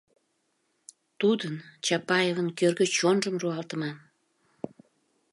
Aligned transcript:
Тудын, 1.19 1.53
Чапаевын 1.85 2.47
кӧргӧ 2.59 2.85
чонжым 2.97 3.35
руалтыман. 3.41 3.95